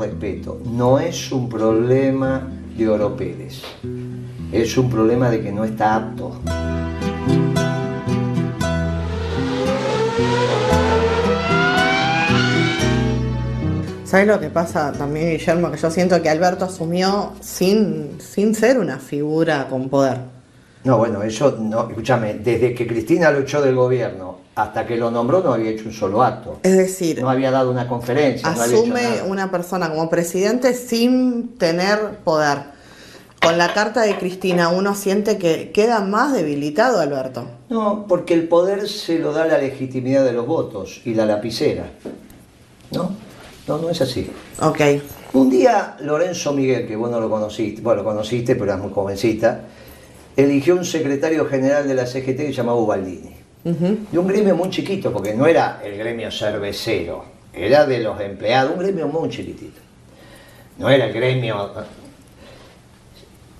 respeto, 0.00 0.60
no 0.64 0.98
es 0.98 1.32
un 1.32 1.48
problema 1.48 2.48
de 2.76 2.88
Oro 2.88 3.16
Pérez, 3.16 3.62
es 4.52 4.76
un 4.76 4.90
problema 4.90 5.30
de 5.30 5.42
que 5.42 5.52
no 5.52 5.64
está 5.64 5.96
apto. 5.96 6.40
¿Sabes 14.04 14.28
lo 14.28 14.38
que 14.38 14.48
pasa 14.48 14.92
también, 14.92 15.30
Guillermo? 15.30 15.72
Que 15.72 15.76
yo 15.76 15.90
siento 15.90 16.22
que 16.22 16.30
Alberto 16.30 16.66
asumió 16.66 17.32
sin, 17.40 18.20
sin 18.20 18.54
ser 18.54 18.78
una 18.78 18.98
figura 18.98 19.66
con 19.68 19.88
poder. 19.88 20.18
No, 20.84 20.98
bueno, 20.98 21.22
eso 21.22 21.56
no, 21.58 21.88
escúchame, 21.88 22.34
desde 22.34 22.74
que 22.74 22.86
Cristina 22.86 23.30
lo 23.30 23.40
echó 23.40 23.62
del 23.62 23.74
gobierno 23.74 24.44
hasta 24.54 24.86
que 24.86 24.96
lo 24.96 25.10
nombró 25.10 25.42
no 25.42 25.52
había 25.52 25.70
hecho 25.70 25.86
un 25.86 25.92
solo 25.92 26.22
acto. 26.22 26.58
Es 26.62 26.76
decir, 26.76 27.20
No 27.20 27.28
había 27.30 27.50
dado 27.50 27.70
una 27.70 27.88
conferencia. 27.88 28.48
no 28.50 28.62
había 28.62 28.76
hecho 28.76 28.84
asume 28.84 29.22
una 29.26 29.50
persona 29.50 29.88
como 29.90 30.08
presidente 30.08 30.74
sin 30.74 31.56
tener 31.58 32.18
poder. 32.22 32.74
Con 33.42 33.58
la 33.58 33.74
carta 33.74 34.02
de 34.02 34.16
Cristina 34.16 34.68
uno 34.68 34.94
siente 34.94 35.38
que 35.38 35.70
queda 35.72 36.00
más 36.00 36.32
debilitado 36.32 37.00
Alberto. 37.00 37.44
No, 37.68 38.06
porque 38.08 38.34
el 38.34 38.48
poder 38.48 38.88
se 38.88 39.18
lo 39.18 39.32
da 39.32 39.46
la 39.46 39.58
legitimidad 39.58 40.24
de 40.24 40.32
los 40.32 40.46
votos 40.46 41.00
y 41.04 41.14
la 41.14 41.26
lapicera. 41.26 41.84
¿No? 42.92 43.10
No, 43.66 43.78
no 43.78 43.90
es 43.90 44.00
así. 44.00 44.30
Ok. 44.60 44.80
Un 45.32 45.50
día 45.50 45.96
Lorenzo 46.00 46.52
Miguel, 46.52 46.86
que 46.86 46.94
vos 46.94 47.10
no 47.10 47.18
lo 47.18 47.28
conociste, 47.28 47.82
bueno, 47.82 48.02
lo 48.02 48.08
conociste, 48.08 48.54
pero 48.54 48.66
eras 48.66 48.80
muy 48.80 48.92
jovencita, 48.92 49.62
eligió 50.36 50.74
un 50.76 50.84
secretario 50.84 51.46
general 51.46 51.86
de 51.86 51.94
la 51.94 52.06
CGT 52.06 52.36
que 52.36 52.46
se 52.46 52.52
llamaba 52.52 52.78
Ubaldini. 52.78 53.34
De 53.64 54.18
un 54.18 54.26
gremio 54.26 54.54
muy 54.54 54.68
chiquito, 54.68 55.10
porque 55.10 55.34
no 55.34 55.46
era 55.46 55.80
el 55.82 55.96
gremio 55.96 56.30
cervecero, 56.30 57.24
era 57.52 57.86
de 57.86 58.00
los 58.00 58.20
empleados, 58.20 58.72
un 58.74 58.80
gremio 58.80 59.08
muy 59.08 59.30
chiquitito. 59.30 59.80
No 60.78 60.90
era 60.90 61.06
el 61.06 61.14
gremio. 61.14 61.70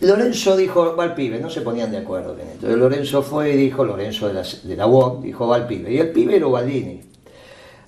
Lorenzo 0.00 0.56
dijo, 0.56 0.94
va 0.96 1.04
al 1.04 1.14
pibe, 1.14 1.38
no 1.38 1.48
se 1.48 1.62
ponían 1.62 1.90
de 1.90 1.98
acuerdo 1.98 2.34
en 2.34 2.40
esto. 2.40 2.52
Entonces 2.54 2.78
Lorenzo 2.78 3.22
fue 3.22 3.52
y 3.52 3.56
dijo, 3.56 3.84
Lorenzo 3.84 4.28
de 4.28 4.34
la, 4.34 4.42
de 4.42 4.76
la 4.76 4.86
UOC, 4.86 5.22
dijo, 5.22 5.46
va 5.46 5.56
al 5.56 5.66
pibe. 5.66 5.92
Y 5.92 5.98
el 5.98 6.10
pibe 6.10 6.36
era 6.36 6.46
Ubaldini. 6.46 7.00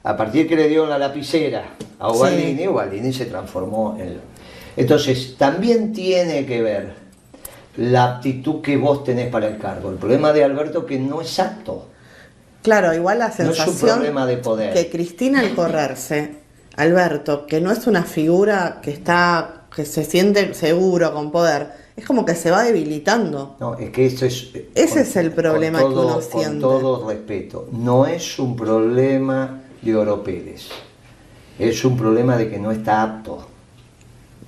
A 0.04 0.16
partir 0.16 0.48
que 0.48 0.56
le 0.56 0.68
dio 0.68 0.86
la 0.86 0.98
lapicera 0.98 1.74
a 1.98 2.12
Ubaldini, 2.12 2.62
Sí. 2.62 2.68
Ubaldini 2.68 3.12
se 3.12 3.26
transformó 3.26 3.96
en... 4.00 4.18
Entonces, 4.76 5.36
también 5.36 5.92
tiene 5.92 6.46
que 6.46 6.62
ver 6.62 7.05
la 7.76 8.16
aptitud 8.16 8.60
que 8.62 8.76
vos 8.76 9.04
tenés 9.04 9.28
para 9.30 9.48
el 9.48 9.58
cargo. 9.58 9.90
El 9.90 9.96
problema 9.96 10.32
de 10.32 10.44
Alberto 10.44 10.86
que 10.86 10.98
no 10.98 11.20
es 11.20 11.38
apto. 11.38 11.88
Claro, 12.62 12.92
igual 12.94 13.18
la 13.20 13.28
No 13.28 13.32
es 13.32 13.38
un 13.40 13.54
sensación 13.54 13.98
problema 13.98 14.26
de 14.26 14.38
poder. 14.38 14.72
que 14.72 14.90
Cristina 14.90 15.40
al 15.40 15.54
correrse, 15.54 16.36
Alberto, 16.76 17.46
que 17.46 17.60
no 17.60 17.70
es 17.70 17.86
una 17.86 18.02
figura 18.02 18.80
que 18.82 18.90
está, 18.90 19.66
que 19.74 19.84
se 19.84 20.04
siente 20.04 20.52
seguro 20.54 21.12
con 21.12 21.30
poder, 21.30 21.68
es 21.96 22.04
como 22.04 22.24
que 22.24 22.34
se 22.34 22.50
va 22.50 22.64
debilitando. 22.64 23.56
No, 23.60 23.74
es 23.78 23.90
que 23.90 24.06
eso 24.06 24.26
es... 24.26 24.50
Ese 24.74 25.02
es 25.02 25.16
el 25.16 25.32
problema 25.32 25.78
que 25.78 25.84
uno 25.84 26.20
siente. 26.20 26.60
Con 26.60 26.60
todo 26.60 27.08
respeto, 27.08 27.68
no 27.72 28.04
es 28.06 28.38
un 28.38 28.56
problema 28.56 29.62
de 29.80 29.96
Oro 29.96 30.22
Pérez. 30.22 30.68
Es 31.58 31.84
un 31.84 31.96
problema 31.96 32.36
de 32.36 32.50
que 32.50 32.58
no 32.58 32.70
está 32.70 33.02
apto. 33.02 33.46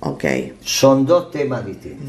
Ok. 0.01 0.25
Son 0.63 1.05
dos 1.05 1.29
temas 1.31 1.65
distintos. 1.65 2.07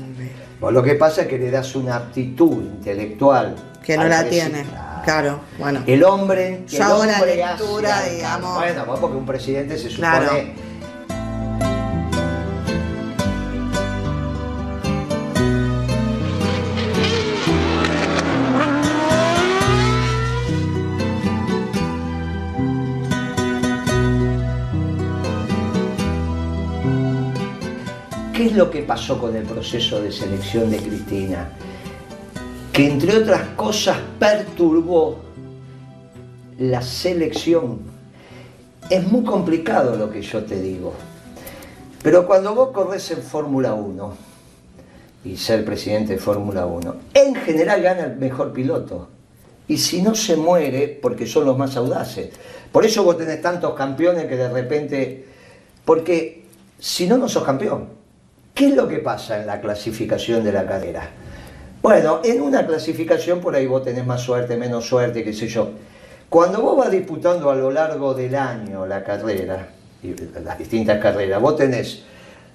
Vos 0.60 0.72
lo 0.72 0.82
que 0.82 0.94
pasa 0.94 1.22
es 1.22 1.28
que 1.28 1.38
le 1.38 1.50
das 1.50 1.74
una 1.74 1.96
aptitud 1.96 2.62
intelectual. 2.62 3.56
Que 3.84 3.96
no 3.96 4.04
la 4.04 4.24
tiene. 4.24 4.64
Claro, 5.04 5.40
bueno. 5.58 5.82
El 5.86 6.04
hombre. 6.04 6.64
El 6.70 6.82
hago 6.82 7.00
una 7.02 7.14
hombre 7.14 7.36
lectura, 7.36 7.98
hace- 7.98 8.14
digamos. 8.16 8.54
Bueno, 8.58 8.84
vos 8.86 9.00
porque 9.00 9.16
un 9.16 9.26
presidente 9.26 9.78
se 9.78 9.88
supone. 9.90 10.08
Claro. 10.10 10.32
¿Qué 28.40 28.46
es 28.46 28.54
lo 28.54 28.70
que 28.70 28.80
pasó 28.80 29.20
con 29.20 29.36
el 29.36 29.42
proceso 29.42 30.00
de 30.00 30.10
selección 30.10 30.70
de 30.70 30.78
Cristina? 30.78 31.50
Que 32.72 32.88
entre 32.88 33.18
otras 33.18 33.48
cosas 33.48 33.98
perturbó 34.18 35.18
la 36.58 36.80
selección. 36.80 37.80
Es 38.88 39.06
muy 39.06 39.24
complicado 39.24 39.94
lo 39.94 40.10
que 40.10 40.22
yo 40.22 40.42
te 40.42 40.58
digo. 40.58 40.94
Pero 42.02 42.26
cuando 42.26 42.54
vos 42.54 42.70
corres 42.70 43.10
en 43.10 43.18
Fórmula 43.18 43.74
1 43.74 44.14
y 45.26 45.36
ser 45.36 45.62
presidente 45.62 46.14
de 46.14 46.18
Fórmula 46.18 46.64
1, 46.64 46.96
en 47.12 47.34
general 47.34 47.82
gana 47.82 48.04
el 48.04 48.16
mejor 48.16 48.54
piloto. 48.54 49.08
Y 49.68 49.76
si 49.76 50.00
no 50.00 50.14
se 50.14 50.36
muere, 50.36 50.98
porque 51.02 51.26
son 51.26 51.44
los 51.44 51.58
más 51.58 51.76
audaces. 51.76 52.30
Por 52.72 52.86
eso 52.86 53.04
vos 53.04 53.18
tenés 53.18 53.42
tantos 53.42 53.74
campeones 53.74 54.24
que 54.24 54.36
de 54.36 54.48
repente... 54.48 55.28
Porque 55.84 56.46
si 56.78 57.06
no, 57.06 57.18
no 57.18 57.28
sos 57.28 57.44
campeón. 57.44 57.99
¿Qué 58.60 58.66
es 58.66 58.76
lo 58.76 58.86
que 58.86 58.98
pasa 58.98 59.40
en 59.40 59.46
la 59.46 59.58
clasificación 59.58 60.44
de 60.44 60.52
la 60.52 60.66
carrera? 60.66 61.08
Bueno, 61.80 62.20
en 62.22 62.42
una 62.42 62.66
clasificación 62.66 63.40
por 63.40 63.54
ahí 63.54 63.66
vos 63.66 63.82
tenés 63.82 64.04
más 64.04 64.20
suerte, 64.20 64.58
menos 64.58 64.86
suerte, 64.86 65.24
qué 65.24 65.32
sé 65.32 65.48
yo. 65.48 65.70
Cuando 66.28 66.60
vos 66.60 66.76
vas 66.76 66.90
disputando 66.90 67.50
a 67.50 67.54
lo 67.54 67.70
largo 67.70 68.12
del 68.12 68.34
año 68.34 68.84
la 68.84 69.02
carrera, 69.02 69.66
las 70.44 70.58
distintas 70.58 71.00
carreras, 71.00 71.40
vos 71.40 71.56
tenés 71.56 72.02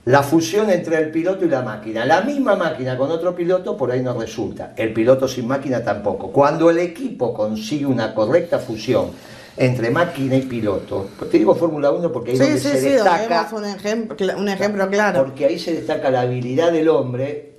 la 0.05 0.21
fusión 0.21 0.69
entre 0.69 0.99
el 0.99 1.09
piloto 1.09 1.43
y 1.43 1.49
la 1.49 1.63
máquina. 1.63 2.05
La 2.05 2.22
misma 2.22 2.55
máquina 2.55 2.95
con 2.95 3.09
otro 3.09 3.35
piloto 3.35 3.75
por 3.75 3.91
ahí 3.91 4.03
no 4.03 4.13
resulta. 4.13 4.73
El 4.77 4.93
piloto 4.93 5.27
sin 5.27 5.47
máquina 5.47 5.83
tampoco. 5.83 6.31
Cuando 6.31 6.69
el 6.69 6.77
equipo 6.77 7.33
consigue 7.33 7.87
una 7.87 8.13
correcta 8.13 8.59
fusión 8.59 9.09
entre 9.57 9.89
máquina 9.89 10.35
y 10.35 10.41
piloto, 10.41 11.09
te 11.31 11.38
digo 11.38 11.55
Fórmula 11.55 11.91
1 11.91 12.11
porque 12.11 12.31
ahí 12.31 12.38
Sí, 12.38 12.43
donde 12.43 12.59
sí, 12.59 12.67
se 12.67 12.81
sí, 12.81 12.89
destaca 12.89 13.43
vemos 13.43 13.53
un 13.53 13.66
ejemplo, 13.66 14.38
un 14.38 14.49
ejemplo 14.49 14.89
claro. 14.89 15.23
porque 15.25 15.45
ahí 15.45 15.59
se 15.59 15.73
destaca 15.73 16.09
la 16.09 16.21
habilidad 16.21 16.71
del 16.71 16.89
hombre 16.89 17.53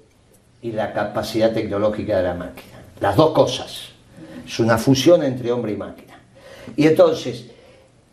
y 0.61 0.73
la 0.73 0.93
capacidad 0.93 1.53
tecnológica 1.53 2.19
de 2.19 2.23
la 2.23 2.35
máquina. 2.35 2.83
Las 3.01 3.17
dos 3.17 3.33
cosas. 3.33 3.91
Es 4.47 4.59
una 4.59 4.79
fusión 4.79 5.23
entre 5.23 5.51
hombre 5.53 5.73
y 5.73 5.77
máquina. 5.77 6.19
Y 6.77 6.87
entonces, 6.87 7.47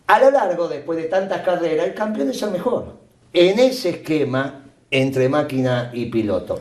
a 0.07 0.19
lo 0.19 0.31
largo, 0.31 0.67
después 0.67 0.97
de 0.97 1.05
tantas 1.05 1.41
carreras, 1.41 1.87
el 1.87 1.93
campeón 1.93 2.29
es 2.29 2.41
el 2.41 2.51
mejor. 2.51 2.95
En 3.33 3.59
ese 3.59 3.89
esquema 3.89 4.63
entre 4.91 5.27
máquina 5.27 5.89
y 5.93 6.05
piloto. 6.05 6.59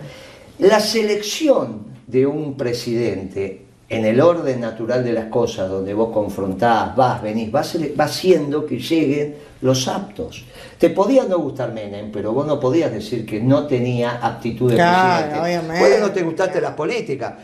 La 0.58 0.80
selección 0.80 1.86
de 2.06 2.26
un 2.26 2.56
presidente 2.56 3.66
en 3.92 4.06
el 4.06 4.20
orden 4.20 4.60
natural 4.60 5.04
de 5.04 5.12
las 5.12 5.26
cosas, 5.26 5.68
donde 5.68 5.92
vos 5.92 6.10
confrontás, 6.12 6.96
vas, 6.96 7.20
venís, 7.22 7.54
va, 7.54 7.62
sele- 7.62 7.92
va 7.98 8.04
haciendo 8.04 8.64
que 8.64 8.78
lleguen 8.78 9.34
los 9.60 9.86
aptos. 9.86 10.44
Te 10.78 10.90
podía 10.90 11.24
no 11.24 11.38
gustar 11.38 11.72
Menem, 11.72 12.10
pero 12.10 12.32
vos 12.32 12.46
no 12.46 12.58
podías 12.58 12.90
decir 12.90 13.26
que 13.26 13.38
no 13.40 13.66
tenía 13.66 14.18
aptitud 14.22 14.70
de 14.70 14.76
Claro, 14.76 15.42
presidente. 15.42 15.78
Puede 15.78 16.00
no 16.00 16.10
te 16.10 16.22
gustaste 16.22 16.60
la 16.60 16.74
política. 16.74 17.36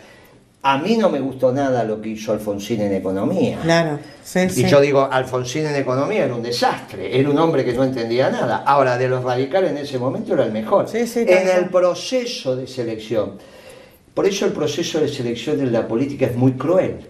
A 0.63 0.79
mí 0.79 0.97
no 0.97 1.09
me 1.09 1.21
gustó 1.21 1.53
nada 1.53 1.85
lo 1.85 2.01
que 2.01 2.09
hizo 2.09 2.33
Alfonsín 2.33 2.81
en 2.81 2.93
economía. 2.95 3.59
Claro, 3.63 3.99
sí, 4.25 4.41
Y 4.41 4.49
sí. 4.51 4.65
yo 4.67 4.81
digo, 4.81 5.07
Alfonsín 5.11 5.67
en 5.67 5.77
economía 5.77 6.25
era 6.25 6.35
un 6.35 6.43
desastre, 6.43 7.17
era 7.19 7.29
un 7.31 7.39
hombre 7.39 7.65
que 7.65 7.75
no 7.75 7.85
entendía 7.85 8.29
nada. 8.31 8.65
Ahora, 8.67 8.99
de 8.99 9.07
los 9.07 9.23
radicales 9.23 9.71
en 9.71 9.79
ese 9.79 9.99
momento 9.99 10.33
era 10.35 10.45
el 10.45 10.53
mejor. 10.53 10.89
Sí, 10.89 11.07
sí, 11.07 11.25
en 11.29 11.49
el 11.49 11.69
proceso 11.69 12.57
de 12.57 12.67
selección. 12.67 13.35
Por 14.19 14.27
eso 14.27 14.47
el 14.47 14.53
proceso 14.53 14.99
de 14.99 15.07
selección 15.07 15.61
en 15.61 15.73
la 15.73 15.87
política 15.87 16.27
es 16.27 16.35
muy 16.35 16.55
cruel. 16.55 17.07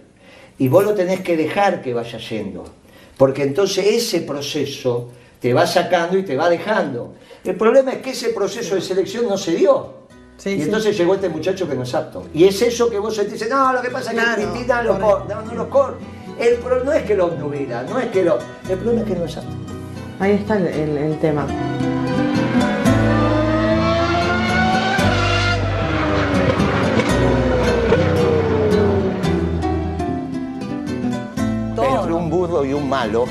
Y 0.59 0.67
vos 0.67 0.83
lo 0.83 0.93
tenés 0.93 1.21
que 1.21 1.35
dejar 1.35 1.81
que 1.81 1.91
vaya 1.91 2.19
yendo. 2.19 2.65
Porque 3.17 3.41
entonces 3.41 3.83
ese 3.83 4.21
proceso 4.21 5.09
te 5.39 5.51
va 5.51 5.65
sacando 5.65 6.19
y 6.19 6.23
te 6.23 6.35
va 6.35 6.51
dejando. 6.51 7.15
El 7.43 7.55
problema 7.55 7.93
es 7.93 7.97
que 8.03 8.11
ese 8.11 8.29
proceso 8.29 8.75
de 8.75 8.81
selección 8.81 9.27
no 9.27 9.39
se 9.39 9.55
dio. 9.55 9.91
Sí, 10.37 10.51
y 10.51 10.57
sí. 10.57 10.61
entonces 10.65 10.95
llegó 10.95 11.15
este 11.15 11.29
muchacho 11.29 11.67
que 11.67 11.73
no 11.73 11.81
es 11.81 11.95
apto. 11.95 12.27
Y 12.31 12.43
es 12.43 12.61
eso 12.61 12.91
que 12.91 12.99
vos 12.99 13.15
sentís, 13.15 13.49
no, 13.49 13.73
lo 13.73 13.81
que 13.81 13.89
pasa 13.89 14.11
es 14.11 14.15
que 14.19 14.23
Claro, 14.23 14.41
Cristina 14.51 14.83
lo 14.83 14.91
correcto. 14.99 15.17
cor- 15.17 15.35
no, 15.35 15.41
no 15.41 15.53
lo 15.55 15.67
cor- 15.71 15.97
El 16.39 16.55
pro- 16.57 16.83
no 16.83 16.93
es 16.93 17.01
que 17.05 17.15
lo 17.15 17.25
obnubila, 17.25 17.81
no 17.89 17.97
es 17.97 18.05
que 18.11 18.23
lo. 18.23 18.37
El 18.69 18.77
problema 18.77 19.01
es 19.01 19.07
que 19.07 19.15
no 19.19 19.25
es 19.25 19.35
apto. 19.35 19.49
Ahí 20.19 20.33
está 20.33 20.57
el, 20.57 20.67
el- 20.67 20.97
el 20.99 21.17
tema. 21.19 21.47
Burro 32.59 32.65
y 32.65 32.73
un 32.73 32.89
malo, 32.89 33.25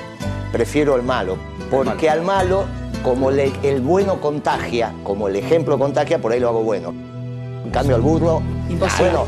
prefiero 0.52 0.96
el 0.96 1.02
malo. 1.02 1.36
Porque 1.70 2.08
al 2.08 2.22
malo, 2.22 2.64
como 3.02 3.30
le- 3.30 3.52
el 3.62 3.80
bueno 3.82 4.20
contagia, 4.20 4.92
como 5.04 5.28
el 5.28 5.36
ejemplo 5.36 5.78
contagia, 5.78 6.18
por 6.18 6.32
ahí 6.32 6.40
lo 6.40 6.48
hago 6.48 6.62
bueno. 6.62 6.94
En 7.64 7.70
cambio, 7.70 7.96
al 7.96 8.00
burro, 8.02 8.40
Imposible. 8.70 9.10
bueno, 9.10 9.26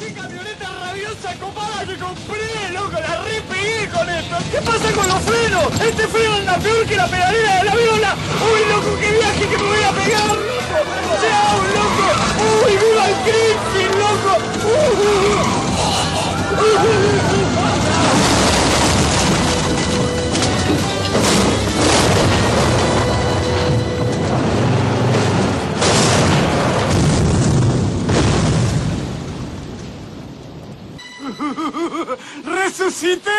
¡Qué 0.00 0.12
camioneta 0.12 0.68
rabiosa, 0.84 1.34
copada! 1.40 1.84
me 1.86 1.96
compré, 1.96 2.72
loco! 2.74 2.92
¡La 2.92 3.22
re 3.24 3.40
pegué 3.48 3.88
con 3.88 4.08
esto! 4.10 4.36
¿Qué 4.52 4.58
pasa 4.60 4.92
con 4.92 5.08
los 5.08 5.20
frenos? 5.22 5.80
Este 5.80 6.06
freno 6.08 6.34
anda 6.36 6.58
peor 6.58 6.84
que 6.86 6.96
la 6.96 7.06
pedalera 7.06 7.56
de 7.58 7.64
la 7.64 7.74
viola. 7.74 8.14
¡Uy, 8.52 8.60
loco, 8.70 8.90
qué 9.00 9.10
viaje 9.12 9.48
que 9.48 9.56
me 9.56 9.64
voy 9.64 9.82
a 9.82 9.92
pegar, 9.92 10.28
loco! 10.28 10.78
¡Chao, 11.24 11.56
loco! 11.72 12.06
¡Uy, 12.66 12.72
viva 12.76 13.04
el 13.08 13.16
Crispin, 13.24 13.98
loco! 13.98 14.34
¡Resucité! 32.44 33.30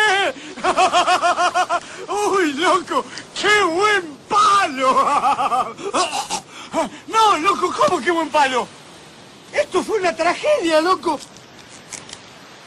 ¡Uy, 2.08 2.52
loco! 2.54 3.04
¡Qué 3.34 3.62
buen 3.64 4.18
palo! 4.28 5.74
No, 7.06 7.38
loco, 7.38 7.72
¿cómo 7.72 8.02
qué 8.02 8.10
buen 8.10 8.28
palo? 8.28 8.68
Esto 9.50 9.82
fue 9.82 9.98
una 9.98 10.14
tragedia, 10.14 10.82
loco. 10.82 11.18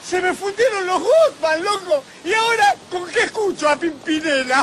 Se 0.03 0.19
me 0.19 0.33
fundieron 0.33 0.87
los 0.87 0.99
Goodman, 0.99 1.63
loco. 1.63 2.03
Y 2.25 2.33
ahora, 2.33 2.75
¿con 2.89 3.07
qué 3.07 3.19
escucho 3.25 3.69
a 3.69 3.75
Pimpinela? 3.75 4.57